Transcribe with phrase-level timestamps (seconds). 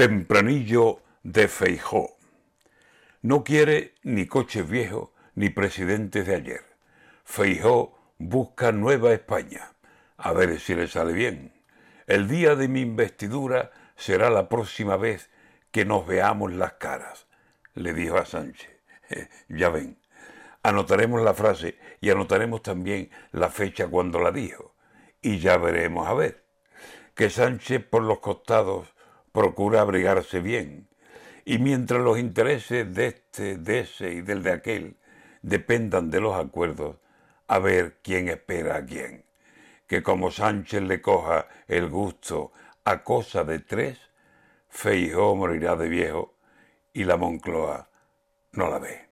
[0.00, 2.16] Tempranillo de Feijó.
[3.20, 6.64] No quiere ni coches viejos ni presidentes de ayer.
[7.22, 9.74] Feijó busca Nueva España.
[10.16, 11.52] A ver si le sale bien.
[12.06, 15.28] El día de mi investidura será la próxima vez
[15.70, 17.26] que nos veamos las caras,
[17.74, 18.70] le dijo a Sánchez.
[19.50, 19.98] ya ven,
[20.62, 24.74] anotaremos la frase y anotaremos también la fecha cuando la dijo.
[25.20, 26.42] Y ya veremos a ver.
[27.14, 28.94] Que Sánchez por los costados
[29.32, 30.88] procura abrigarse bien.
[31.44, 34.96] Y mientras los intereses de este, de ese y del de aquel
[35.42, 36.96] dependan de los acuerdos,
[37.48, 39.24] a ver quién espera a quién.
[39.86, 42.52] Que como Sánchez le coja el gusto
[42.84, 43.98] a cosa de tres,
[44.68, 46.36] Feijó morirá de viejo
[46.92, 47.90] y la Moncloa
[48.52, 49.08] no la ve.